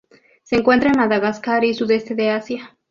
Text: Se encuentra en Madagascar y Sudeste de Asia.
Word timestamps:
Se 0.41 0.55
encuentra 0.55 0.89
en 0.89 0.97
Madagascar 0.97 1.63
y 1.63 1.75
Sudeste 1.75 2.15
de 2.15 2.31
Asia. 2.31 2.75